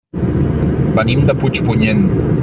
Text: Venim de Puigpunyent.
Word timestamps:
Venim 0.95 1.21
de 1.31 1.35
Puigpunyent. 1.43 2.03